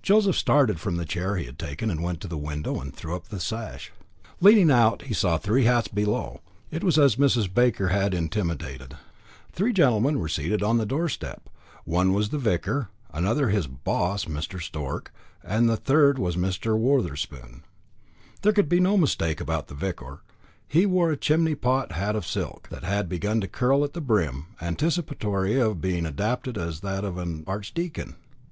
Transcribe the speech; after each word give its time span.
Joseph 0.00 0.36
started 0.36 0.78
from 0.78 0.94
the 0.94 1.04
chair 1.04 1.34
he 1.34 1.46
had 1.46 1.58
taken, 1.58 1.90
and 1.90 2.00
went 2.00 2.20
to 2.20 2.28
the 2.28 2.36
window, 2.38 2.80
and 2.80 2.94
threw 2.94 3.16
up 3.16 3.26
the 3.30 3.40
sash. 3.40 3.90
Leaning 4.40 4.70
out, 4.70 5.02
he 5.02 5.12
saw 5.12 5.38
three 5.38 5.64
hats 5.64 5.88
below. 5.88 6.40
It 6.70 6.84
was 6.84 6.96
as 7.00 7.16
Mrs. 7.16 7.52
Baker 7.52 7.88
had 7.88 8.14
intimated. 8.14 8.94
Three 9.52 9.72
gentlemen 9.72 10.20
were 10.20 10.28
seated 10.28 10.62
on 10.62 10.78
the 10.78 10.86
doorstep. 10.86 11.50
One 11.84 12.12
was 12.12 12.28
the 12.28 12.38
vicar, 12.38 12.90
another 13.12 13.48
his 13.48 13.66
"boss" 13.66 14.26
Mr. 14.26 14.62
Stork, 14.62 15.12
and 15.42 15.68
the 15.68 15.76
third 15.76 16.16
was 16.16 16.36
Mr. 16.36 16.78
Wotherspoon. 16.78 17.64
There 18.42 18.52
could 18.52 18.68
be 18.68 18.78
no 18.78 18.96
mistake 18.96 19.40
about 19.40 19.66
the 19.66 19.74
vicar; 19.74 20.22
he 20.68 20.86
wore 20.86 21.10
a 21.10 21.16
chimney 21.16 21.56
pot 21.56 21.90
hat 21.90 22.14
of 22.14 22.24
silk, 22.24 22.68
that 22.70 22.84
had 22.84 23.08
begun 23.08 23.40
to 23.40 23.48
curl 23.48 23.82
at 23.82 23.94
the 23.94 24.00
brim, 24.00 24.46
anticipatory 24.60 25.58
of 25.58 25.80
being 25.80 26.06
adapted 26.06 26.56
as 26.56 26.82
that 26.82 27.04
of 27.04 27.18
an 27.18 27.42
archdeacon. 27.48 28.14